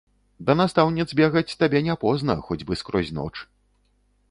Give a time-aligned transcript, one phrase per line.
[0.45, 3.31] Да настаўніц бегаць табе не позна, хоць бы скрозь ноч.